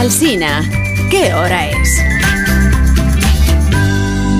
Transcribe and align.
Alsina, 0.00 0.62
¿qué 1.10 1.34
hora 1.34 1.68
es? 1.68 2.02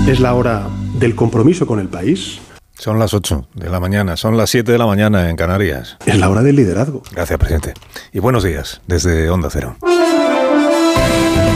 Es 0.08 0.18
la 0.18 0.33
hora 0.33 0.67
del 0.94 1.14
compromiso 1.14 1.67
con 1.67 1.80
el 1.80 1.88
país. 1.88 2.40
Son 2.79 2.98
las 2.98 3.13
8 3.13 3.49
de 3.52 3.68
la 3.68 3.78
mañana, 3.78 4.17
son 4.17 4.38
las 4.38 4.49
7 4.49 4.73
de 4.73 4.78
la 4.78 4.86
mañana 4.86 5.28
en 5.28 5.36
Canarias. 5.36 5.99
Es 6.07 6.18
la 6.18 6.31
hora 6.31 6.42
del 6.42 6.57
liderazgo. 6.57 7.02
Gracias, 7.12 7.38
presidente. 7.38 7.75
Y 8.11 8.20
buenos 8.20 8.43
días 8.43 8.80
desde 8.86 9.29
Onda 9.29 9.50
Cero. 9.50 9.77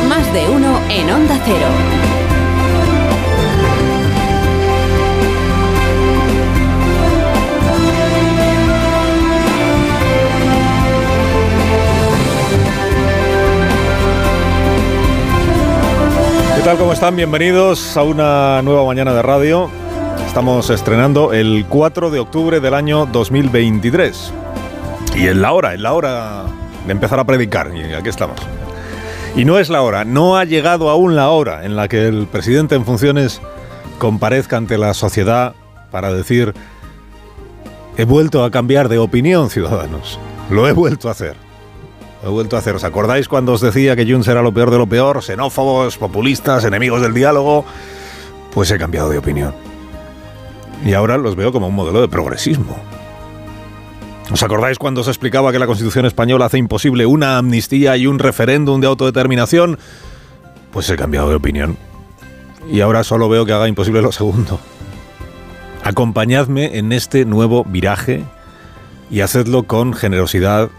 Más 0.07 0.33
de 0.35 0.51
uno 0.51 0.83
en 0.91 1.11
Onda 1.11 1.41
Cero. 1.43 2.14
Tal? 16.65 16.79
¿Cómo 16.79 16.95
están? 16.95 17.15
Bienvenidos 17.15 17.95
a 17.95 18.05
una 18.05 18.63
nueva 18.63 18.87
mañana 18.87 19.13
de 19.13 19.21
radio. 19.21 19.71
Estamos 20.27 20.71
estrenando 20.71 21.35
el 21.35 21.67
4 21.69 22.11
de 22.11 22.21
octubre 22.21 22.59
del 22.59 22.73
año 22.73 23.05
2023. 23.05 24.33
Y 25.15 25.27
es 25.27 25.37
la 25.37 25.53
hora, 25.53 25.75
es 25.75 25.81
la 25.81 25.93
hora 25.93 26.45
de 26.87 26.93
empezar 26.93 27.21
a 27.21 27.25
predicar. 27.25 27.71
Y 27.77 27.93
aquí 27.93 28.09
estamos. 28.09 28.39
Y 29.37 29.45
no 29.45 29.59
es 29.59 29.69
la 29.69 29.83
hora, 29.83 30.07
no 30.07 30.39
ha 30.39 30.47
llegado 30.47 30.89
aún 30.89 31.15
la 31.15 31.29
hora 31.29 31.67
en 31.67 31.77
la 31.77 31.87
que 31.87 32.09
el 32.09 32.27
presidente 32.27 32.77
en 32.77 32.87
funciones 32.87 33.43
comparezca 33.99 34.57
ante 34.57 34.79
la 34.79 34.95
sociedad 34.95 35.55
para 35.91 36.15
decir, 36.15 36.55
he 37.99 38.07
vuelto 38.07 38.43
a 38.43 38.51
cambiar 38.51 38.89
de 38.89 38.97
opinión, 38.97 39.51
ciudadanos. 39.51 40.19
Lo 40.49 40.67
he 40.67 40.73
vuelto 40.73 41.09
a 41.09 41.13
hacer. 41.13 41.44
He 42.25 42.29
vuelto 42.29 42.57
a 42.57 42.61
hacer. 42.61 42.75
¿Os 42.75 42.85
acordáis 42.85 43.29
cuando 43.29 43.53
os 43.53 43.61
decía 43.61 43.97
que 43.97 44.11
Junts 44.11 44.29
era 44.29 44.41
lo 44.41 44.55
peor 44.55 44.71
de 44.71 44.79
lo 44.79 44.87
peor? 44.87 45.23
Xenófobos, 45.23 45.99
populistas, 45.99 46.65
enemigos 46.65 47.03
del 47.03 47.13
diálogo. 47.13 47.67
Pues 48.53 48.71
he 48.71 48.79
cambiado 48.79 49.11
de 49.11 49.19
opinión. 49.19 49.55
Y 50.87 50.95
ahora 50.95 51.19
los 51.19 51.37
veo 51.37 51.53
como 51.53 51.69
un 51.69 51.75
modelo 51.75 52.01
de 52.01 52.09
progresismo. 52.09 52.79
¿Os 54.33 54.43
acordáis 54.43 54.79
cuando 54.79 55.03
os 55.03 55.09
explicaba 55.09 55.53
que 55.53 55.59
la 55.59 55.67
Constitución 55.67 56.07
española 56.07 56.47
hace 56.47 56.57
imposible 56.57 57.05
una 57.05 57.37
amnistía 57.37 57.95
y 57.99 58.07
un 58.07 58.19
referéndum 58.19 58.81
de 58.81 58.87
autodeterminación? 58.87 59.79
Pues 60.73 60.89
he 60.89 60.97
cambiado 60.97 61.29
de 61.29 61.35
opinión. 61.35 61.77
Y 62.71 62.81
ahora 62.81 63.05
solo 63.05 63.29
veo 63.29 63.45
que 63.45 63.53
haga 63.53 63.69
imposible 63.69 64.01
lo 64.01 64.13
segundo. 64.13 64.59
Acompañadme 65.83 66.79
en 66.79 66.93
este 66.93 67.27
nuevo 67.27 67.65
viraje 67.65 68.25
y 69.11 69.21
hacedlo 69.21 69.65
con 69.65 69.93
generosidad 69.93 70.71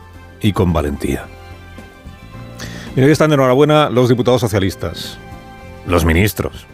y 0.41 0.53
con 0.53 0.73
valentía. 0.73 1.27
Mira, 2.95 3.07
hoy 3.07 3.11
están 3.11 3.29
de 3.29 3.33
enhorabuena 3.33 3.89
los 3.89 4.07
diputados 4.07 4.39
socialistas, 4.39 5.17
los 5.85 6.05
ministros, 6.05 6.65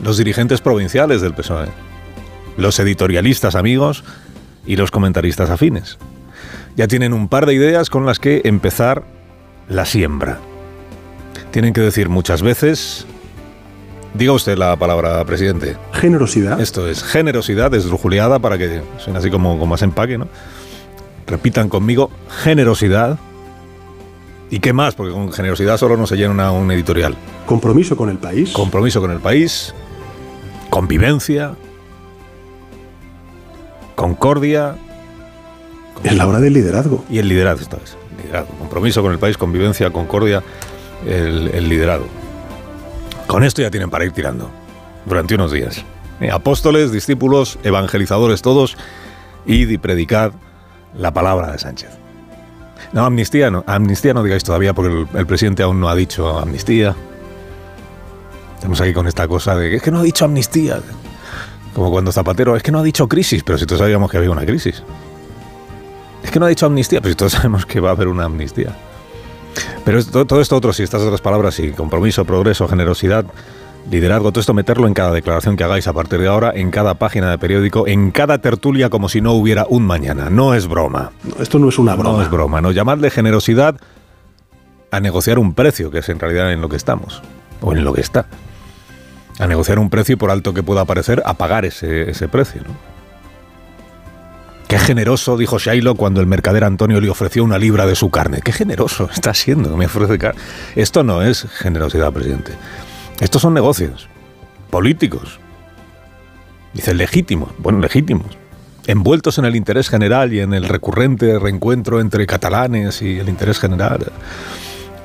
los 0.00 0.18
dirigentes 0.18 0.60
provinciales 0.60 1.22
del 1.22 1.32
PSOE, 1.32 1.68
los 2.58 2.78
editorialistas 2.78 3.54
amigos 3.54 4.04
y 4.66 4.76
los 4.76 4.90
comentaristas 4.90 5.48
afines. 5.48 5.96
Ya 6.76 6.88
tienen 6.88 7.14
un 7.14 7.26
par 7.26 7.46
de 7.46 7.54
ideas 7.54 7.88
con 7.88 8.04
las 8.04 8.18
que 8.18 8.42
empezar 8.44 9.04
la 9.66 9.86
siembra. 9.86 10.40
Tienen 11.52 11.72
que 11.72 11.80
decir 11.80 12.10
muchas 12.10 12.42
veces... 12.42 13.06
Diga 14.12 14.32
usted 14.32 14.58
la 14.58 14.76
palabra, 14.76 15.24
presidente. 15.24 15.78
Generosidad. 15.94 16.60
Esto 16.60 16.86
es 16.86 17.02
generosidad 17.02 17.72
esdrujuleada 17.72 18.40
para 18.40 18.58
que 18.58 18.82
suene 18.98 19.20
así 19.20 19.30
como 19.30 19.58
con 19.58 19.70
más 19.70 19.80
empaque, 19.80 20.18
¿no? 20.18 20.28
Repitan 21.26 21.70
conmigo, 21.70 22.10
generosidad. 22.42 23.18
¿Y 24.52 24.60
qué 24.60 24.72
más? 24.74 24.94
Porque 24.94 25.12
con 25.14 25.32
generosidad 25.32 25.78
solo 25.78 25.96
no 25.96 26.06
se 26.06 26.14
llena 26.16 26.30
una- 26.30 26.52
un 26.52 26.70
editorial. 26.70 27.16
Compromiso 27.46 27.96
con 27.96 28.10
el 28.10 28.18
país. 28.18 28.50
Compromiso 28.52 29.00
con 29.00 29.10
el 29.10 29.18
país, 29.18 29.74
convivencia, 30.68 31.54
concordia 33.94 34.76
es 36.04 36.14
la 36.16 36.26
hora 36.26 36.38
del 36.40 36.52
liderazgo. 36.52 37.04
y 37.08 37.18
el 37.18 37.28
liderazgo 37.28 37.62
esta 37.62 37.76
vez. 37.78 37.96
Liderazgo. 38.22 38.54
Compromiso 38.58 39.02
con 39.02 39.12
el 39.12 39.18
país, 39.18 39.38
convivencia, 39.38 39.90
concordia, 39.90 40.42
el, 41.06 41.48
el 41.54 41.68
liderazgo. 41.68 42.06
Con 43.26 43.44
esto 43.44 43.62
ya 43.62 43.70
tienen 43.70 43.88
para 43.88 44.04
ir 44.04 44.12
tirando 44.12 44.50
durante 45.06 45.34
unos 45.34 45.50
días. 45.52 45.82
Eh, 46.20 46.30
Apóstoles, 46.30 46.92
discípulos, 46.92 47.58
evangelizadores 47.62 48.42
todos, 48.42 48.76
id 49.46 49.70
y 49.70 49.78
predicad 49.78 50.32
la 50.94 51.12
palabra 51.12 51.52
de 51.52 51.58
Sánchez. 51.58 51.88
No, 52.92 53.06
amnistía 53.06 53.50
no, 53.50 53.64
amnistía 53.66 54.12
no 54.12 54.22
digáis 54.22 54.44
todavía 54.44 54.74
porque 54.74 55.06
el, 55.14 55.26
presidente 55.26 55.62
aún 55.62 55.80
no 55.80 55.88
ha 55.88 55.94
dicho 55.94 56.38
amnistía. 56.38 56.94
Estamos 58.54 58.80
aquí 58.80 58.92
con 58.92 59.08
esta 59.08 59.26
cosa 59.26 59.56
de 59.56 59.70
que 59.70 59.76
es 59.76 59.82
que 59.82 59.90
no 59.90 60.00
ha 60.00 60.02
dicho 60.02 60.24
amnistía. 60.24 60.80
Como 61.74 61.90
cuando 61.90 62.12
Zapatero, 62.12 62.54
es 62.54 62.62
que 62.62 62.70
no 62.70 62.78
ha 62.78 62.82
dicho 62.82 63.08
crisis, 63.08 63.42
pero 63.42 63.56
si 63.56 63.64
todos 63.64 63.80
sabíamos 63.80 64.10
que 64.10 64.18
había 64.18 64.30
una 64.30 64.44
crisis. 64.44 64.82
Es 66.22 66.30
que 66.30 66.38
no 66.38 66.46
ha 66.46 66.48
dicho 66.50 66.66
amnistía, 66.66 67.00
pero 67.00 67.12
si 67.12 67.16
todos 67.16 67.32
sabemos 67.32 67.64
que 67.64 67.80
va 67.80 67.88
a 67.88 67.92
haber 67.92 68.08
una 68.08 68.24
amnistía. 68.24 68.76
Pero 69.84 70.04
todo 70.04 70.40
esto 70.40 70.56
otro, 70.56 70.72
si 70.72 70.82
estas 70.82 71.02
otras 71.02 71.20
palabras, 71.20 71.54
sí, 71.54 71.72
compromiso, 71.72 72.24
progreso, 72.24 72.68
generosidad, 72.68 73.24
liderazgo, 73.90 74.32
todo 74.32 74.40
esto 74.40 74.54
meterlo 74.54 74.86
en 74.86 74.94
cada 74.94 75.12
declaración 75.12 75.56
que 75.56 75.64
hagáis 75.64 75.86
a 75.86 75.92
partir 75.92 76.20
de 76.20 76.28
ahora, 76.28 76.52
en 76.54 76.70
cada 76.70 76.94
página 76.94 77.30
de 77.30 77.38
periódico, 77.38 77.86
en 77.86 78.10
cada 78.10 78.38
tertulia, 78.38 78.90
como 78.90 79.08
si 79.08 79.20
no 79.20 79.32
hubiera 79.32 79.66
un 79.68 79.84
mañana. 79.84 80.30
No 80.30 80.54
es 80.54 80.66
broma. 80.66 81.12
No, 81.24 81.42
esto 81.42 81.58
no 81.58 81.68
es 81.68 81.78
una 81.78 81.94
broma. 81.94 82.18
No 82.18 82.22
es 82.22 82.30
broma, 82.30 82.60
no. 82.60 82.70
Llamadle 82.70 83.10
generosidad 83.10 83.76
a 84.90 85.00
negociar 85.00 85.38
un 85.38 85.54
precio, 85.54 85.90
que 85.90 85.98
es 85.98 86.08
en 86.08 86.18
realidad 86.18 86.52
en 86.52 86.60
lo 86.60 86.68
que 86.68 86.76
estamos, 86.76 87.22
o 87.60 87.72
en 87.72 87.84
lo 87.84 87.92
que 87.92 88.02
está. 88.02 88.26
A 89.38 89.46
negociar 89.46 89.78
un 89.78 89.90
precio 89.90 90.14
y 90.14 90.16
por 90.16 90.30
alto 90.30 90.52
que 90.52 90.62
pueda 90.62 90.84
parecer, 90.84 91.22
a 91.24 91.34
pagar 91.34 91.64
ese, 91.64 92.10
ese 92.10 92.28
precio. 92.28 92.62
¿no? 92.62 92.92
Qué 94.72 94.78
generoso, 94.78 95.36
dijo 95.36 95.58
Shiloh 95.58 95.96
cuando 95.96 96.22
el 96.22 96.26
mercader 96.26 96.64
Antonio 96.64 96.98
le 96.98 97.10
ofreció 97.10 97.44
una 97.44 97.58
libra 97.58 97.84
de 97.84 97.94
su 97.94 98.10
carne. 98.10 98.40
Qué 98.42 98.52
generoso 98.52 99.10
está 99.14 99.34
siendo 99.34 99.76
me 99.76 99.84
ofrece 99.84 100.16
carne. 100.16 100.40
Esto 100.74 101.02
no 101.02 101.20
es 101.20 101.42
generosidad, 101.42 102.10
presidente. 102.10 102.52
Estos 103.22 103.42
son 103.42 103.54
negocios 103.54 104.08
políticos. 104.68 105.38
Dice 106.74 106.92
legítimos, 106.92 107.52
bueno, 107.58 107.78
legítimos 107.78 108.26
envueltos 108.88 109.38
en 109.38 109.44
el 109.44 109.54
interés 109.54 109.88
general 109.88 110.32
y 110.32 110.40
en 110.40 110.52
el 110.52 110.64
recurrente 110.64 111.38
reencuentro 111.38 112.00
entre 112.00 112.26
catalanes 112.26 113.00
y 113.00 113.20
el 113.20 113.28
interés 113.28 113.60
general. 113.60 114.10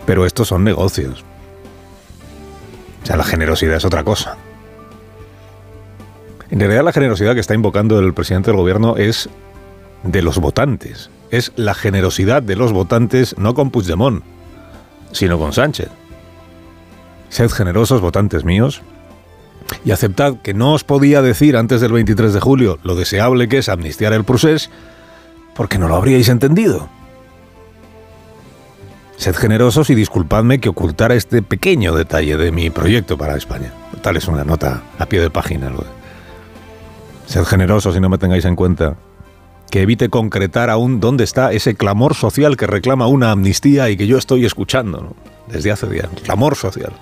Pero 0.08 0.26
estos 0.26 0.48
son 0.48 0.64
negocios. 0.64 1.24
O 3.04 3.06
sea, 3.06 3.18
la 3.18 3.24
generosidad 3.24 3.76
es 3.76 3.86
otra 3.86 4.04
cosa. 4.04 4.36
En 6.50 6.60
realidad 6.60 6.86
la 6.86 6.94
generosidad 6.94 7.36
que 7.36 7.42
está 7.42 7.54
invocando 7.54 8.00
el 8.00 8.16
presidente 8.16 8.50
del 8.50 8.58
gobierno 8.60 8.98
es 8.98 9.30
de 10.02 10.24
los 10.24 10.40
votantes. 10.40 11.12
Es 11.30 11.52
la 11.56 11.76
generosidad 11.76 12.42
de 12.42 12.56
los 12.56 12.74
votantes 12.74 13.38
no 13.38 13.54
con 13.54 13.70
Puigdemont, 13.70 14.24
sino 15.12 15.38
con 15.38 15.54
Sánchez. 15.54 15.90
Sed 17.30 17.50
generosos, 17.52 18.02
votantes 18.02 18.44
míos, 18.46 18.82
y 19.84 19.92
aceptad 19.92 20.36
que 20.42 20.54
no 20.54 20.74
os 20.74 20.84
podía 20.84 21.22
decir 21.22 21.58
antes 21.58 21.82
del 21.82 21.92
23 21.92 22.34
de 22.34 22.40
julio 22.40 22.80
lo 22.84 22.96
deseable 22.96 23.48
que 23.50 23.58
es 23.60 23.70
amnistiar 23.70 24.14
el 24.14 24.24
procés, 24.24 24.70
porque 25.56 25.78
no 25.78 25.88
lo 25.88 25.96
habríais 25.96 26.30
entendido. 26.30 26.88
Sed 29.18 29.36
generosos 29.36 29.90
y 29.90 29.96
disculpadme 29.96 30.60
que 30.60 30.70
ocultara 30.70 31.16
este 31.16 31.42
pequeño 31.42 31.96
detalle 31.96 32.38
de 32.38 32.52
mi 32.52 32.70
proyecto 32.70 33.18
para 33.18 33.36
España. 33.36 33.74
Tal 34.02 34.16
es 34.16 34.28
una 34.28 34.44
nota 34.44 34.84
a 35.00 35.06
pie 35.08 35.20
de 35.20 35.30
página. 35.32 35.70
lo 35.72 35.80
de- 35.80 35.98
Sed 37.26 37.44
generosos 37.44 37.96
y 37.98 38.00
no 38.00 38.10
me 38.10 38.20
tengáis 38.20 38.46
en 38.46 38.56
cuenta 38.56 38.96
que 39.72 39.82
evite 39.82 40.10
concretar 40.10 40.70
aún 40.70 41.00
dónde 41.02 41.24
está 41.26 41.52
ese 41.52 41.76
clamor 41.76 42.14
social 42.16 42.56
que 42.56 42.68
reclama 42.68 43.08
una 43.08 43.32
amnistía 43.32 43.90
y 43.90 43.98
que 43.98 44.08
yo 44.08 44.18
estoy 44.18 44.46
escuchando 44.46 45.02
¿no? 45.02 45.16
desde 45.52 45.72
hace 45.72 45.88
días. 45.88 46.08
Clamor 46.24 46.56
social. 46.56 46.94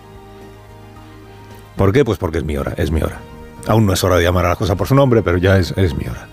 ¿Por 1.75 1.91
qué? 1.91 2.05
Pues 2.05 2.17
porque 2.17 2.39
es 2.39 2.43
mi 2.43 2.57
hora, 2.57 2.73
es 2.77 2.91
mi 2.91 3.01
hora. 3.01 3.19
Aún 3.67 3.85
no 3.85 3.93
es 3.93 4.03
hora 4.03 4.17
de 4.17 4.23
llamar 4.23 4.45
a 4.45 4.49
las 4.49 4.57
cosas 4.57 4.77
por 4.77 4.87
su 4.87 4.95
nombre, 4.95 5.21
pero 5.23 5.37
ya 5.37 5.57
es, 5.57 5.73
es 5.75 5.95
mi 5.95 6.05
hora. 6.05 6.27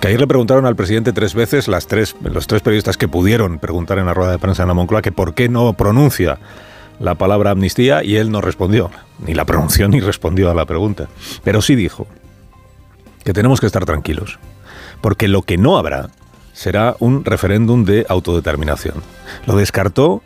Que 0.00 0.08
ayer 0.08 0.20
le 0.20 0.26
preguntaron 0.26 0.66
al 0.66 0.76
presidente 0.76 1.12
tres 1.12 1.34
veces, 1.34 1.68
las 1.68 1.86
tres, 1.86 2.16
los 2.22 2.46
tres 2.46 2.60
periodistas 2.60 2.96
que 2.96 3.08
pudieron 3.08 3.58
preguntar 3.58 3.98
en 3.98 4.06
la 4.06 4.14
rueda 4.14 4.32
de 4.32 4.38
prensa 4.38 4.62
en 4.62 4.68
la 4.68 4.74
Moncloa, 4.74 5.00
que 5.00 5.12
por 5.12 5.34
qué 5.34 5.48
no 5.48 5.72
pronuncia 5.72 6.38
la 6.98 7.14
palabra 7.14 7.50
amnistía 7.50 8.02
y 8.02 8.16
él 8.16 8.30
no 8.30 8.40
respondió. 8.40 8.90
Ni 9.18 9.34
la 9.34 9.44
pronunció 9.44 9.88
ni 9.88 10.00
respondió 10.00 10.50
a 10.50 10.54
la 10.54 10.66
pregunta. 10.66 11.08
Pero 11.44 11.62
sí 11.62 11.74
dijo 11.74 12.06
que 13.24 13.32
tenemos 13.32 13.60
que 13.60 13.66
estar 13.66 13.84
tranquilos, 13.84 14.38
porque 15.00 15.28
lo 15.28 15.42
que 15.42 15.56
no 15.56 15.78
habrá 15.78 16.10
será 16.52 16.96
un 17.00 17.24
referéndum 17.24 17.84
de 17.84 18.06
autodeterminación. 18.08 19.02
Lo 19.46 19.56
descartó 19.56 20.22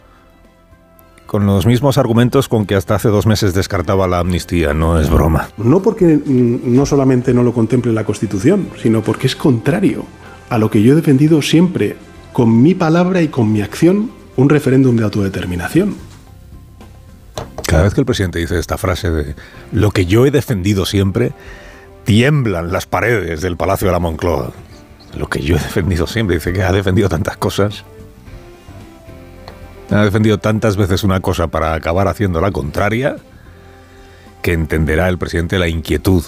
con 1.30 1.46
los 1.46 1.64
mismos 1.64 1.96
argumentos 1.96 2.48
con 2.48 2.66
que 2.66 2.74
hasta 2.74 2.96
hace 2.96 3.06
dos 3.06 3.24
meses 3.24 3.54
descartaba 3.54 4.08
la 4.08 4.18
amnistía. 4.18 4.74
No 4.74 4.98
es 4.98 5.08
broma. 5.08 5.48
No 5.58 5.80
porque 5.80 6.06
mm, 6.16 6.74
no 6.74 6.84
solamente 6.86 7.32
no 7.32 7.44
lo 7.44 7.52
contemple 7.52 7.92
la 7.92 8.02
Constitución, 8.02 8.68
sino 8.82 9.00
porque 9.00 9.28
es 9.28 9.36
contrario 9.36 10.04
a 10.48 10.58
lo 10.58 10.72
que 10.72 10.82
yo 10.82 10.92
he 10.92 10.96
defendido 10.96 11.40
siempre, 11.40 11.94
con 12.32 12.60
mi 12.60 12.74
palabra 12.74 13.22
y 13.22 13.28
con 13.28 13.52
mi 13.52 13.62
acción, 13.62 14.10
un 14.34 14.48
referéndum 14.48 14.96
de 14.96 15.04
autodeterminación. 15.04 15.94
Cada 17.64 17.84
vez 17.84 17.94
que 17.94 18.00
el 18.00 18.06
presidente 18.06 18.40
dice 18.40 18.58
esta 18.58 18.76
frase 18.76 19.12
de 19.12 19.36
lo 19.70 19.92
que 19.92 20.06
yo 20.06 20.26
he 20.26 20.32
defendido 20.32 20.84
siempre, 20.84 21.30
tiemblan 22.02 22.72
las 22.72 22.86
paredes 22.86 23.40
del 23.40 23.56
Palacio 23.56 23.86
de 23.86 23.92
la 23.92 24.00
Moncloa. 24.00 24.50
Lo 25.16 25.28
que 25.28 25.42
yo 25.42 25.54
he 25.54 25.60
defendido 25.60 26.08
siempre, 26.08 26.38
dice 26.38 26.52
que 26.52 26.64
ha 26.64 26.72
defendido 26.72 27.08
tantas 27.08 27.36
cosas. 27.36 27.84
Ha 29.90 30.04
defendido 30.04 30.38
tantas 30.38 30.76
veces 30.76 31.02
una 31.02 31.20
cosa 31.20 31.48
para 31.48 31.74
acabar 31.74 32.06
haciendo 32.06 32.40
la 32.40 32.52
contraria, 32.52 33.16
que 34.42 34.52
entenderá 34.52 35.08
el 35.08 35.18
presidente 35.18 35.58
la 35.58 35.68
inquietud 35.68 36.24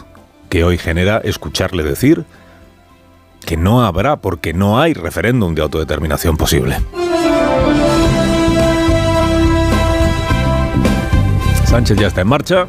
que 0.48 0.64
hoy 0.64 0.78
genera 0.78 1.18
escucharle 1.18 1.82
decir 1.82 2.24
que 3.46 3.56
no 3.56 3.84
habrá 3.84 4.16
porque 4.16 4.52
no 4.52 4.80
hay 4.80 4.94
referéndum 4.94 5.54
de 5.54 5.62
autodeterminación 5.62 6.36
posible. 6.36 6.76
Sánchez 11.64 11.96
ya 11.96 12.08
está 12.08 12.20
en 12.20 12.28
marcha 12.28 12.66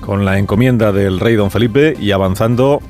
con 0.00 0.24
la 0.24 0.38
encomienda 0.38 0.90
del 0.92 1.20
rey 1.20 1.36
don 1.36 1.50
Felipe 1.50 1.94
y 2.00 2.12
avanzando 2.12 2.80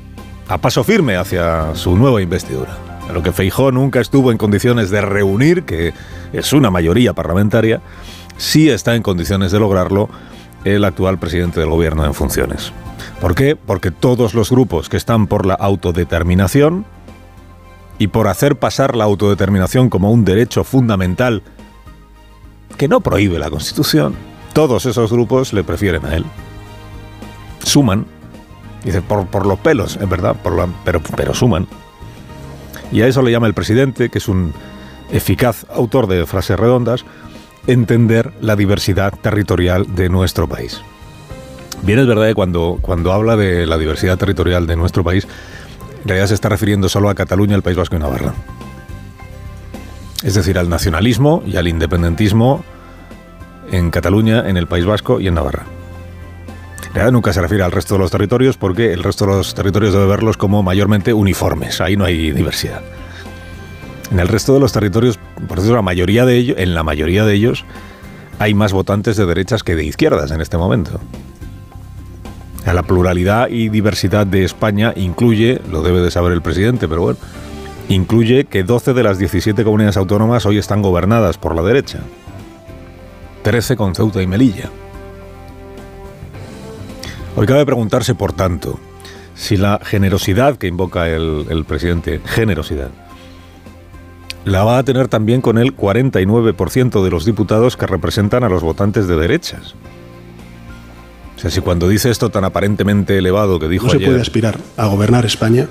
a 0.49 0.58
paso 0.58 0.85
firme 0.85 1.17
hacia 1.17 1.75
su 1.75 1.96
nueva 1.96 2.23
investidura. 2.23 2.91
Lo 3.12 3.23
que 3.23 3.32
Feijó 3.32 3.73
nunca 3.73 4.00
estuvo 4.00 4.32
en 4.32 4.38
condiciones 4.38 4.91
de 4.91 5.00
reunir, 5.00 5.64
que 5.64 5.93
es 6.32 6.53
una 6.53 6.70
mayoría 6.70 7.12
parlamentaria, 7.12 7.81
sí 8.37 8.69
está 8.69 8.97
en 8.97 9.03
condiciones 9.03 9.53
de 9.53 9.61
lograrlo 9.61 10.09
el 10.64 10.85
actual 10.85 11.19
presidente 11.19 11.61
del 11.61 11.70
gobierno 11.70 12.05
en 12.05 12.14
funciones. 12.14 12.73
¿Por 13.20 13.35
qué? 13.35 13.56
Porque 13.56 13.91
todos 13.91 14.35
los 14.35 14.50
grupos 14.50 14.88
que 14.88 14.97
están 14.97 15.26
por 15.26 15.47
la 15.47 15.55
autodeterminación 15.55 16.85
y 17.99 18.09
por 18.09 18.29
hacer 18.29 18.56
pasar 18.56 18.97
la 18.97 19.05
autodeterminación 19.05 19.91
como 19.91 20.11
un 20.11 20.25
derecho 20.25 20.64
fundamental 20.64 21.43
que 22.76 22.88
no 22.88 23.00
prohíbe 23.00 23.38
la 23.38 23.50
Constitución, 23.50 24.14
todos 24.53 24.87
esos 24.87 25.12
grupos 25.12 25.53
le 25.53 25.64
prefieren 25.64 26.05
a 26.06 26.17
él. 26.17 26.25
Suman. 27.62 28.06
Dice, 28.85 29.00
por, 29.00 29.26
por 29.26 29.47
los 29.47 29.61
pelos, 29.61 29.97
es 29.97 30.09
verdad, 30.09 30.35
pero, 30.85 31.00
pero 31.17 31.35
suman. 31.35 31.69
Y 32.92 33.00
a 33.00 33.08
eso 33.08 33.22
le 33.22 33.32
llama 33.32 33.46
el 33.46 33.54
presidente, 33.54 34.10
que 34.10 34.18
es 34.18 34.28
un 34.28 34.52
eficaz 35.10 35.66
autor 35.70 36.06
de 36.06 36.26
frases 36.26 36.58
redondas, 36.58 37.04
entender 37.66 38.32
la 38.40 38.54
diversidad 38.54 39.14
territorial 39.20 39.94
de 39.94 40.08
nuestro 40.08 40.46
país. 40.46 40.80
Bien 41.82 41.98
es 41.98 42.06
verdad 42.06 42.28
que 42.28 42.34
cuando, 42.34 42.78
cuando 42.80 43.12
habla 43.12 43.36
de 43.36 43.66
la 43.66 43.78
diversidad 43.78 44.18
territorial 44.18 44.66
de 44.66 44.76
nuestro 44.76 45.02
país, 45.02 45.26
en 46.02 46.08
realidad 46.08 46.28
se 46.28 46.34
está 46.34 46.48
refiriendo 46.48 46.88
solo 46.88 47.08
a 47.08 47.14
Cataluña, 47.14 47.56
el 47.56 47.62
País 47.62 47.76
Vasco 47.76 47.96
y 47.96 47.98
Navarra. 47.98 48.34
Es 50.22 50.34
decir, 50.34 50.58
al 50.58 50.68
nacionalismo 50.68 51.42
y 51.46 51.56
al 51.56 51.66
independentismo 51.66 52.64
en 53.70 53.90
Cataluña, 53.90 54.48
en 54.48 54.56
el 54.56 54.66
País 54.66 54.84
Vasco 54.84 55.18
y 55.18 55.28
en 55.28 55.34
Navarra. 55.34 55.64
Nunca 57.10 57.32
se 57.32 57.40
refiere 57.40 57.64
al 57.64 57.72
resto 57.72 57.94
de 57.94 58.00
los 58.00 58.10
territorios 58.10 58.56
porque 58.56 58.92
el 58.92 59.02
resto 59.02 59.26
de 59.26 59.32
los 59.32 59.54
territorios 59.54 59.92
debe 59.92 60.06
verlos 60.06 60.36
como 60.36 60.62
mayormente 60.62 61.12
uniformes, 61.12 61.80
ahí 61.80 61.96
no 61.96 62.04
hay 62.04 62.30
diversidad. 62.30 62.82
En 64.10 64.20
el 64.20 64.28
resto 64.28 64.52
de 64.54 64.60
los 64.60 64.72
territorios, 64.72 65.18
por 65.48 65.58
eso 65.58 65.74
la 65.74 65.82
mayoría 65.82 66.26
de 66.26 66.36
ellos, 66.36 66.58
en 66.58 66.74
la 66.74 66.82
mayoría 66.82 67.24
de 67.24 67.34
ellos 67.34 67.64
hay 68.38 68.54
más 68.54 68.72
votantes 68.72 69.16
de 69.16 69.24
derechas 69.24 69.62
que 69.62 69.74
de 69.74 69.84
izquierdas 69.84 70.30
en 70.30 70.40
este 70.40 70.58
momento. 70.58 71.00
La 72.66 72.82
pluralidad 72.82 73.48
y 73.48 73.68
diversidad 73.68 74.26
de 74.26 74.44
España 74.44 74.92
incluye, 74.94 75.60
lo 75.70 75.82
debe 75.82 76.00
de 76.00 76.10
saber 76.10 76.32
el 76.32 76.42
presidente, 76.42 76.88
pero 76.88 77.02
bueno, 77.02 77.18
incluye 77.88 78.44
que 78.44 78.64
12 78.64 78.92
de 78.92 79.02
las 79.02 79.18
17 79.18 79.64
comunidades 79.64 79.96
autónomas 79.96 80.46
hoy 80.46 80.58
están 80.58 80.82
gobernadas 80.82 81.38
por 81.38 81.56
la 81.56 81.62
derecha. 81.62 82.00
13 83.42 83.76
con 83.76 83.94
Ceuta 83.94 84.22
y 84.22 84.26
Melilla. 84.26 84.70
Hoy 87.34 87.46
cabe 87.46 87.64
preguntarse, 87.64 88.14
por 88.14 88.34
tanto, 88.34 88.79
si 89.34 89.56
la 89.56 89.81
generosidad 89.82 90.56
que 90.56 90.67
invoca 90.67 91.08
el, 91.08 91.64
presidente, 91.67 92.20
generosidad, 92.25 92.90
la 94.44 94.64
va 94.64 94.79
a 94.79 94.82
tener 94.82 95.08
también 95.08 95.40
con 95.40 95.56
el 95.56 95.75
49% 95.75 97.02
de 97.02 97.11
los 97.11 97.25
diputados 97.25 97.76
que 97.76 97.87
representan 97.87 98.44
a 98.44 98.50
los 98.50 98.62
votantes 98.62 99.08
de 99.08 99.17
derechas. 99.17 99.75
O 101.37 101.40
sea, 101.40 101.50
si 101.50 101.61
cuando 101.61 101.88
dice 101.88 102.11
esto 102.11 102.31
tan 102.31 102.44
aparentemente 102.44 103.17
elevado 103.17 103.58
que 103.58 103.69
dijo 103.69 103.87
no 103.87 103.93
se 103.93 104.00
puede 104.00 104.20
aspirar 104.20 104.58
a 104.76 104.87
gobernar 104.87 105.25
España 105.25 105.67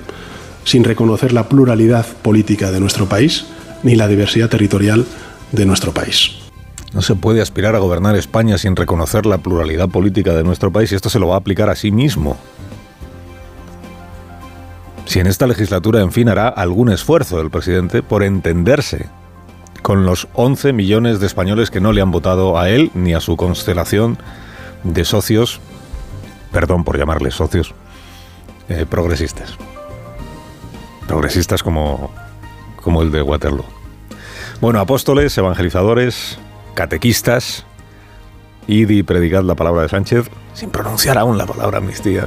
sin 0.64 0.84
reconocer 0.84 1.32
la 1.32 1.48
pluralidad 1.48 2.06
política 2.06 2.72
de 2.72 2.80
nuestro 2.80 3.06
país 3.06 3.46
ni 3.84 3.96
la 3.96 4.08
diversidad 4.08 4.50
territorial 4.50 5.06
de 5.52 5.66
nuestro 5.66 5.94
país. 5.94 6.51
No 6.94 7.02
se 7.02 7.16
puede 7.16 7.42
aspirar 7.42 7.76
a 7.76 7.80
gobernar 7.80 8.16
España 8.16 8.58
sin 8.58 8.76
reconocer 8.76 9.26
la 9.26 9.38
pluralidad 9.38 9.90
política 9.90 10.34
de 10.34 10.44
nuestro 10.44 10.72
país 10.72 10.92
y 10.92 10.96
esto 10.96 11.10
se 11.10 11.20
lo 11.20 11.28
va 11.28 11.36
a 11.36 11.40
aplicar 11.40 11.70
a 11.70 11.76
sí 11.76 11.92
mismo. 11.92 12.38
Si 15.06 15.20
en 15.20 15.28
esta 15.28 15.48
legislatura, 15.48 16.02
en 16.02 16.12
fin, 16.12 16.30
hará 16.30 16.48
algún 16.48 16.90
esfuerzo 16.90 17.42
el 17.42 17.50
presidente 17.50 18.04
por 18.04 18.24
entenderse 18.24 19.10
con 19.82 20.06
los 20.06 20.28
11 20.34 20.74
millones 20.74 21.20
de 21.20 21.28
españoles 21.28 21.72
que 21.72 21.82
no 21.82 21.92
le 21.92 22.02
han 22.02 22.12
votado 22.12 22.58
a 22.60 22.70
él 22.70 22.92
ni 22.94 23.14
a 23.14 23.20
su 23.20 23.36
constelación 23.36 24.18
de 24.84 25.06
socios, 25.06 25.60
perdón 26.52 26.84
por 26.84 26.98
llamarles 26.98 27.36
socios, 27.36 27.74
eh, 28.70 28.86
progresistas. 28.90 29.56
Progresistas 31.08 31.64
como, 31.64 32.12
como 32.78 33.02
el 33.02 33.12
de 33.12 33.22
Waterloo. 33.22 33.66
Bueno, 34.62 34.80
apóstoles, 34.80 35.38
evangelizadores, 35.38 36.38
catequistas, 36.74 37.66
id 38.68 38.90
y 38.90 39.04
predicad 39.04 39.44
la 39.44 39.56
palabra 39.56 39.84
de 39.84 39.90
Sánchez 39.90 40.30
sin 40.54 40.70
pronunciar 40.70 41.18
aún 41.18 41.38
la 41.38 41.46
palabra 41.46 41.78
amnistía. 41.78 42.26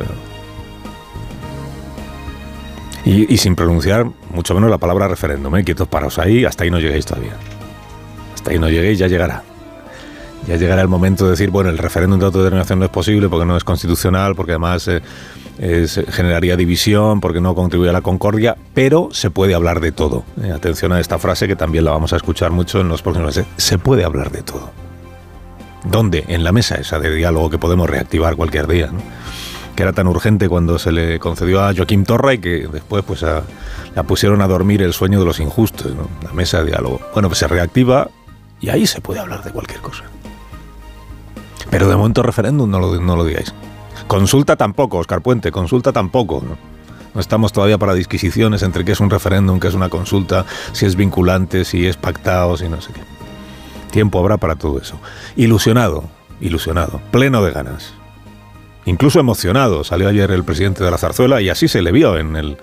Y, 3.05 3.37
sin 3.37 3.55
pronunciar 3.55 4.07
mucho 4.31 4.55
menos 4.55 4.71
la 4.71 4.79
palabra 4.79 5.09
referéndum. 5.09 5.55
¿eh? 5.57 5.65
Quietos 5.65 5.89
paraos 5.89 6.19
ahí, 6.19 6.47
hasta 6.47 6.65
ahí 6.65 6.71
no 6.71 6.79
lleguéis 6.79 7.05
todavía. 7.05 7.35
Hasta 8.33 8.51
ahí 8.51 8.59
no 8.59 8.71
lleguéis, 8.71 8.99
ya 8.99 9.09
llegará. 9.09 9.43
Ya 10.47 10.57
llegará 10.57 10.83
el 10.83 10.89
momento 10.89 11.25
de 11.25 11.31
decir, 11.31 11.51
bueno, 11.51 11.71
el 11.71 11.79
referéndum 11.79 12.19
de 12.19 12.27
autodeterminación 12.27 12.79
no 12.79 12.85
es 12.85 12.91
posible 12.91 13.29
porque 13.29 13.47
no 13.47 13.57
es 13.57 13.65
constitucional, 13.65 14.35
porque 14.35 14.53
además 14.53 14.89
eh, 14.89 15.87
generaría 16.11 16.57
división, 16.57 17.21
porque 17.21 17.41
no 17.41 17.55
contribuye 17.55 17.89
a 17.89 17.95
la 17.95 18.03
concordia, 18.03 18.57
pero 18.75 19.09
se 19.13 19.31
puede 19.31 19.55
hablar 19.55 19.81
de 19.81 19.93
todo. 19.93 20.25
Eh, 20.43 20.53
atención 20.53 20.93
a 20.93 21.01
esta 21.01 21.19
frase 21.19 21.49
que 21.49 21.57
también 21.57 21.85
la 21.85 21.93
vamos 21.93 22.13
a 22.13 22.17
escuchar 22.17 22.51
mucho 22.51 22.81
en 22.81 22.89
los 22.89 23.01
próximos 23.01 23.29
meses. 23.29 23.47
Se 23.57 23.79
puede 23.79 24.05
hablar 24.05 24.31
de 24.31 24.43
todo. 24.43 24.71
¿Dónde? 25.85 26.25
En 26.29 26.45
la 26.45 26.53
mesa 26.53 26.77
esa 26.77 26.99
de 26.99 27.15
diálogo 27.15 27.49
que 27.49 27.59
podemos 27.59 27.89
reactivar 27.89 28.37
cualquier 28.37 28.67
día. 28.67 28.91
que 29.77 29.83
era 29.83 29.93
tan 29.93 30.07
urgente 30.07 30.49
cuando 30.49 30.79
se 30.79 30.93
le 30.93 31.19
concedió 31.19 31.61
a 31.65 31.75
Joaquín 31.75 32.05
Torra 32.05 32.33
y 32.33 32.39
que 32.39 32.69
después 32.71 33.03
pues 33.05 33.23
la 33.23 34.03
pusieron 34.05 34.41
a 34.41 34.47
dormir 34.47 34.83
el 34.83 34.93
sueño 34.93 35.19
de 35.19 35.25
los 35.25 35.41
injustos, 35.41 35.93
la 36.23 36.33
mesa 36.33 36.61
de 36.63 36.71
diálogo. 36.71 37.01
Bueno, 37.13 37.29
pues 37.29 37.41
se 37.41 37.49
reactiva 37.49 38.09
y 38.61 38.69
ahí 38.69 38.87
se 38.87 39.01
puede 39.01 39.19
hablar 39.19 39.43
de 39.43 39.51
cualquier 39.51 39.81
cosa. 39.81 40.05
Pero 41.75 41.89
de 41.89 41.97
momento 41.97 42.23
referéndum 42.23 42.71
no 42.71 42.79
lo, 42.79 43.01
no 43.01 43.17
lo 43.17 43.25
digáis. 43.25 43.53
Consulta 44.07 44.55
tampoco, 44.55 44.99
Oscar 44.99 45.23
Puente, 45.23 45.51
consulta 45.51 45.91
tampoco. 45.91 46.41
¿no? 46.47 47.21
estamos 47.21 47.53
todavía 47.53 47.79
para 47.79 47.95
disquisiciones 47.95 48.63
entre 48.63 48.85
qué 48.85 48.93
es 48.93 49.01
un 49.01 49.11
referéndum, 49.11 49.59
qué 49.59 49.67
es 49.67 49.75
una 49.75 49.89
consulta, 49.89 50.47
si 50.71 50.87
es 50.87 50.95
vinculante, 50.95 51.65
si 51.65 51.89
es 51.89 51.97
pactado, 51.97 52.57
si 52.57 52.69
no 52.69 52.81
sé 52.81 52.93
qué. 52.93 53.01
Tiempo 53.91 54.21
habrá 54.21 54.37
para 54.37 54.55
todo 54.55 54.79
eso. 54.79 55.01
Ilusionado, 55.35 56.05
ilusionado, 56.41 57.01
pleno 57.11 57.43
de 57.43 57.51
ganas. 57.51 57.93
Incluso 58.85 59.19
emocionado. 59.19 59.83
Salió 59.83 60.09
ayer 60.09 60.31
el 60.31 60.45
presidente 60.45 60.85
de 60.85 60.93
la 60.93 60.99
Zarzuela 60.99 61.43
y 61.43 61.49
así 61.49 61.67
se 61.67 61.83
le 61.83 61.91
vio 61.91 62.17
en 62.17 62.37
el, 62.37 62.57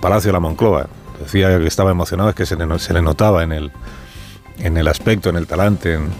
Palacio 0.00 0.30
de 0.30 0.32
la 0.32 0.40
Moncloa. 0.40 0.88
Decía 1.20 1.56
que 1.56 1.68
estaba 1.68 1.92
emocionado, 1.92 2.30
es 2.30 2.34
que 2.34 2.46
se 2.46 2.56
le, 2.56 2.80
se 2.80 2.94
le 2.94 3.00
notaba 3.00 3.44
en 3.44 3.52
el, 3.52 3.70
en 4.58 4.76
el 4.76 4.88
aspecto, 4.88 5.30
en 5.30 5.36
el 5.36 5.46
talante, 5.46 5.94
en, 5.94 6.10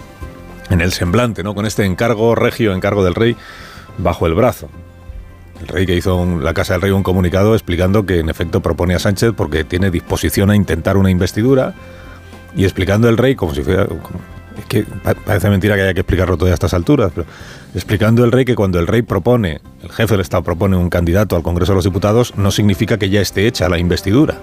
en 0.69 0.81
el 0.81 0.91
semblante, 0.91 1.43
¿no? 1.43 1.55
Con 1.55 1.65
este 1.65 1.85
encargo 1.85 2.35
regio, 2.35 2.73
encargo 2.73 3.03
del 3.03 3.15
rey, 3.15 3.35
bajo 3.97 4.27
el 4.27 4.33
brazo. 4.33 4.69
El 5.61 5.67
rey 5.67 5.85
que 5.85 5.95
hizo 5.95 6.25
la 6.39 6.53
Casa 6.53 6.73
del 6.73 6.81
Rey 6.81 6.91
un 6.91 7.03
comunicado 7.03 7.53
explicando 7.53 8.05
que 8.05 8.19
en 8.19 8.29
efecto 8.29 8.61
propone 8.61 8.93
a 8.93 8.99
Sánchez 8.99 9.31
porque 9.35 9.63
tiene 9.63 9.89
disposición 9.89 10.49
a 10.49 10.55
intentar 10.55 10.97
una 10.97 11.09
investidura 11.09 11.73
y 12.57 12.65
explicando 12.65 13.07
el 13.07 13.17
rey 13.17 13.35
como 13.35 13.55
si 13.55 13.63
fuera... 13.63 13.87
es 14.57 14.65
que 14.65 14.83
parece 15.25 15.49
mentira 15.49 15.75
que 15.75 15.83
haya 15.83 15.93
que 15.93 16.01
explicarlo 16.01 16.35
todo 16.35 16.49
a 16.49 16.53
estas 16.53 16.73
alturas, 16.73 17.13
explicando 17.73 18.25
el 18.25 18.33
rey 18.33 18.43
que 18.43 18.55
cuando 18.55 18.79
el 18.79 18.87
rey 18.87 19.01
propone, 19.01 19.61
el 19.81 19.91
jefe 19.91 20.15
del 20.15 20.21
Estado 20.21 20.43
propone 20.43 20.75
un 20.75 20.89
candidato 20.89 21.37
al 21.37 21.43
Congreso 21.43 21.71
de 21.71 21.77
los 21.77 21.85
Diputados, 21.85 22.35
no 22.35 22.51
significa 22.51 22.97
que 22.97 23.09
ya 23.09 23.21
esté 23.21 23.47
hecha 23.47 23.69
la 23.69 23.77
investidura 23.77 24.37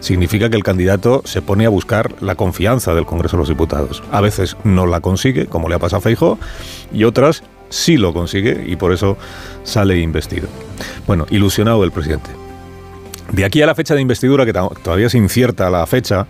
significa 0.00 0.50
que 0.50 0.56
el 0.56 0.62
candidato 0.62 1.22
se 1.24 1.42
pone 1.42 1.66
a 1.66 1.68
buscar 1.68 2.20
la 2.22 2.34
confianza 2.34 2.94
del 2.94 3.06
Congreso 3.06 3.36
de 3.36 3.42
los 3.42 3.48
Diputados. 3.48 4.02
A 4.10 4.20
veces 4.20 4.56
no 4.64 4.86
la 4.86 5.00
consigue, 5.00 5.46
como 5.46 5.68
le 5.68 5.74
ha 5.74 5.78
pasado 5.78 5.98
a 5.98 6.02
Feijóo, 6.02 6.38
y 6.92 7.04
otras 7.04 7.42
sí 7.70 7.96
lo 7.96 8.12
consigue 8.12 8.64
y 8.66 8.76
por 8.76 8.92
eso 8.92 9.16
sale 9.64 9.98
investido. 9.98 10.48
Bueno, 11.06 11.26
ilusionado 11.30 11.84
el 11.84 11.92
presidente. 11.92 12.30
De 13.32 13.44
aquí 13.44 13.60
a 13.60 13.66
la 13.66 13.74
fecha 13.74 13.94
de 13.94 14.00
investidura, 14.00 14.46
que 14.46 14.52
todavía 14.52 15.06
es 15.06 15.14
incierta 15.14 15.68
la 15.68 15.86
fecha, 15.86 16.26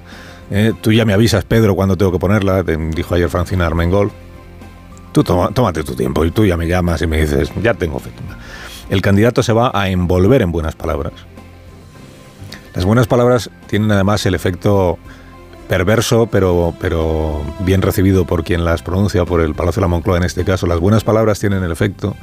eh, 0.51 0.73
tú 0.81 0.93
ya 0.93 1.05
me 1.05 1.13
avisas, 1.13 1.45
Pedro, 1.45 1.75
cuando 1.75 1.97
tengo 1.97 2.11
que 2.13 2.19
ponerla, 2.19 2.63
dijo 2.63 3.15
ayer 3.15 3.29
Francina 3.29 3.67
Armengol. 3.67 4.11
Tú 5.13 5.25
tómate 5.25 5.85
tu 5.85 5.95
tiempo 5.95 6.25
y 6.25 6.31
tú 6.31 6.45
ya 6.45 6.57
me 6.57 6.67
llamas 6.67 7.03
y 7.03 7.07
me 7.07 7.21
dices, 7.21 7.51
ya 7.63 7.75
tengo 7.75 7.99
fe. 7.99 8.11
El 8.91 9.03
candidato 9.03 9.43
se 9.43 9.53
va 9.53 9.71
a 9.75 9.89
envolver 9.89 10.43
en 10.43 10.53
buenas 10.53 10.75
palabras. 10.75 11.13
Las 12.79 12.85
buenas 12.85 13.09
palabras 13.09 13.51
tienen 13.67 13.91
además 13.91 14.25
el 14.25 14.37
efecto 14.37 15.01
perverso, 15.69 16.29
pero, 16.31 16.73
pero 16.81 17.43
bien 17.59 17.83
recibido 17.83 18.25
por 18.25 18.45
quien 18.45 18.65
las 18.65 18.83
pronuncia, 18.83 19.25
por 19.25 19.41
el 19.41 19.57
Palacio 19.57 19.81
de 19.81 19.87
la 19.87 19.89
Moncloa 19.89 20.19
en 20.19 20.23
este 20.23 20.45
caso. 20.45 20.69
Las 20.69 20.79
buenas 20.79 21.03
palabras 21.03 21.41
tienen 21.41 21.65
el 21.65 21.73
efecto 21.73 22.15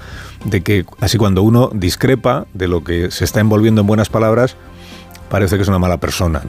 de 0.46 0.62
que, 0.62 0.86
así 1.02 1.18
cuando 1.18 1.44
uno 1.44 1.70
discrepa 1.74 2.48
de 2.54 2.70
lo 2.70 2.86
que 2.86 3.12
se 3.12 3.26
está 3.26 3.42
envolviendo 3.42 3.82
en 3.82 3.88
buenas 3.88 4.08
palabras, 4.08 4.56
parece 5.28 5.58
que 5.58 5.64
es 5.64 5.68
una 5.68 5.78
mala 5.78 5.98
persona. 5.98 6.42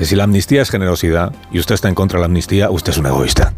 Si 0.00 0.14
la 0.14 0.22
amnistía 0.22 0.62
es 0.62 0.70
generosidad 0.70 1.34
y 1.50 1.58
usted 1.58 1.74
está 1.74 1.88
en 1.88 1.96
contra 1.96 2.18
de 2.18 2.20
la 2.20 2.26
amnistía, 2.26 2.70
usted 2.70 2.92
es 2.92 2.98
un 2.98 3.06
egoísta. 3.06 3.54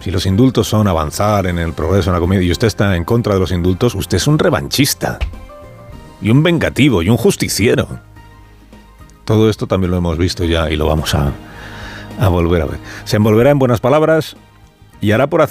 Si 0.00 0.10
los 0.10 0.24
indultos 0.24 0.66
son 0.66 0.88
avanzar 0.88 1.46
en 1.46 1.58
el 1.58 1.74
progreso 1.74 2.08
en 2.08 2.14
la 2.14 2.20
comida 2.20 2.42
y 2.42 2.50
usted 2.50 2.66
está 2.66 2.96
en 2.96 3.04
contra 3.04 3.34
de 3.34 3.40
los 3.40 3.52
indultos, 3.52 3.94
usted 3.94 4.16
es 4.16 4.26
un 4.26 4.38
revanchista 4.38 5.18
y 6.22 6.30
un 6.30 6.42
vengativo 6.42 7.02
y 7.02 7.10
un 7.10 7.18
justiciero. 7.18 7.86
Todo 9.26 9.50
esto 9.50 9.66
también 9.66 9.90
lo 9.90 9.98
hemos 9.98 10.16
visto 10.16 10.44
ya 10.44 10.70
y 10.70 10.76
lo 10.76 10.86
vamos 10.86 11.14
a, 11.14 11.32
volver 12.30 12.62
a 12.62 12.66
ver. 12.66 12.78
Se 13.04 13.16
envolverá 13.16 13.50
en 13.50 13.58
buenas 13.58 13.80
palabras 13.80 14.36
y 15.02 15.12
hará 15.12 15.28
por, 15.28 15.46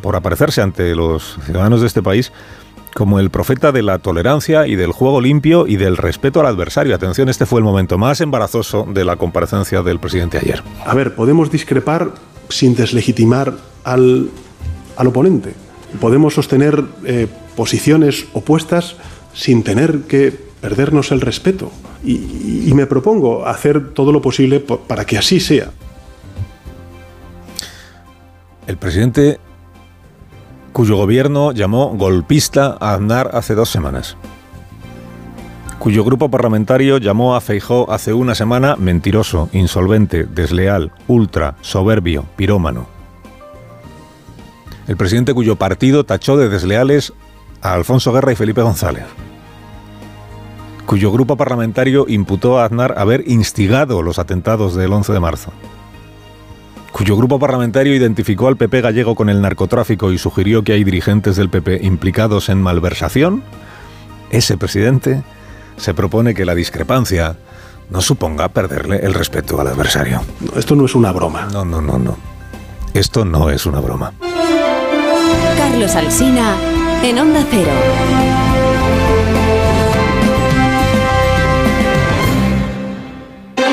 por 0.00 0.16
aparecerse 0.16 0.62
ante 0.62 0.94
los 0.94 1.38
ciudadanos 1.44 1.82
de 1.82 1.86
este 1.86 2.02
país 2.02 2.32
como 2.94 3.20
el 3.20 3.30
profeta 3.30 3.72
de 3.72 3.82
la 3.82 3.98
tolerancia 3.98 4.66
y 4.66 4.74
del 4.74 4.92
juego 4.92 5.20
limpio 5.20 5.66
y 5.66 5.76
del 5.76 5.98
respeto 5.98 6.40
al 6.40 6.46
adversario. 6.46 6.94
Atención, 6.94 7.28
este 7.28 7.46
fue 7.46 7.60
el 7.60 7.64
momento 7.64 7.98
más 7.98 8.20
embarazoso 8.20 8.86
de 8.88 9.04
la 9.04 9.16
comparecencia 9.16 9.82
del 9.82 9.98
presidente 9.98 10.38
ayer. 10.38 10.62
A 10.84 10.94
ver, 10.94 11.14
podemos 11.14 11.50
discrepar 11.50 12.10
sin 12.56 12.74
deslegitimar 12.74 13.56
al, 13.84 14.30
oponente. 14.96 15.54
Podemos 16.00 16.34
sostener 16.34 16.84
eh, 17.04 17.26
posiciones 17.56 18.26
opuestas 18.32 18.96
sin 19.34 19.62
tener 19.62 20.02
que 20.02 20.30
perdernos 20.60 21.10
el 21.10 21.20
respeto. 21.20 21.70
Y, 22.04 22.72
me 22.74 22.86
propongo 22.86 23.46
hacer 23.46 23.92
todo 23.92 24.12
lo 24.12 24.22
posible 24.22 24.60
para 24.60 25.04
que 25.04 25.18
así 25.18 25.40
sea. 25.40 25.70
El 28.66 28.76
presidente 28.78 29.38
cuyo 30.72 30.96
gobierno 30.96 31.52
llamó 31.52 31.94
golpista 31.96 32.78
a 32.80 32.94
Aznar 32.94 33.30
hace 33.34 33.54
dos 33.54 33.68
semanas, 33.68 34.16
cuyo 35.82 36.04
grupo 36.04 36.30
parlamentario 36.30 36.98
llamó 36.98 37.34
a 37.34 37.40
Feijó 37.40 37.90
hace 37.90 38.12
una 38.12 38.36
semana 38.36 38.76
mentiroso, 38.76 39.48
insolvente, 39.52 40.22
desleal, 40.22 40.92
ultra, 41.08 41.56
soberbio, 41.60 42.24
pirómano. 42.36 42.86
El 44.86 44.96
presidente 44.96 45.34
cuyo 45.34 45.56
partido 45.56 46.04
tachó 46.04 46.36
de 46.36 46.48
desleales 46.48 47.12
a 47.62 47.72
Alfonso 47.74 48.12
Guerra 48.12 48.30
y 48.30 48.36
Felipe 48.36 48.62
González 48.62 49.06
cuyo 50.86 51.10
grupo 51.10 51.36
parlamentario 51.36 52.04
imputó 52.06 52.60
a 52.60 52.64
Aznar 52.64 52.94
haber 52.96 53.24
instigado 53.26 54.02
los 54.02 54.20
atentados 54.20 54.76
del 54.76 54.92
11 54.92 55.12
de 55.12 55.20
marzo, 55.20 55.52
cuyo 56.92 57.16
grupo 57.16 57.40
parlamentario 57.40 57.94
identificó 57.96 58.46
al 58.46 58.56
PP 58.56 58.82
gallego 58.82 59.16
con 59.16 59.28
el 59.28 59.40
narcotráfico 59.40 60.12
y 60.12 60.18
sugirió 60.18 60.62
que 60.62 60.74
hay 60.74 60.84
dirigentes 60.84 61.34
del 61.34 61.48
PP 61.48 61.80
implicados 61.82 62.50
en 62.50 62.62
malversación, 62.62 63.42
ese 64.30 64.56
presidente 64.56 65.22
se 65.76 65.94
propone 65.94 66.34
que 66.34 66.44
la 66.44 66.54
discrepancia 66.54 67.36
no 67.90 68.00
suponga 68.00 68.48
perderle 68.48 69.00
el 69.02 69.14
respeto 69.14 69.60
al 69.60 69.68
adversario. 69.68 70.22
esto 70.56 70.74
no 70.74 70.86
es 70.86 70.94
una 70.94 71.12
broma. 71.12 71.48
No, 71.52 71.64
no, 71.64 71.80
no, 71.80 71.98
no. 71.98 72.16
Esto 72.94 73.24
no 73.24 73.50
es 73.50 73.66
una 73.66 73.80
broma. 73.80 74.12
Carlos 75.56 75.94
Alsina 75.94 76.56
en 77.02 77.18
Onda 77.18 77.44
Cero. 77.50 78.51